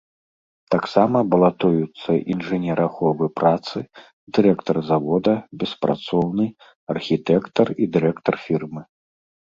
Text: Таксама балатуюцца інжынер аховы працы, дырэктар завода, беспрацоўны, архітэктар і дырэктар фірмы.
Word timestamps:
Таксама 0.75 1.17
балатуюцца 1.33 2.11
інжынер 2.35 2.77
аховы 2.87 3.25
працы, 3.41 3.77
дырэктар 4.37 4.77
завода, 4.89 5.33
беспрацоўны, 5.65 6.45
архітэктар 6.95 7.67
і 7.81 7.91
дырэктар 7.99 8.35
фірмы. 8.49 8.81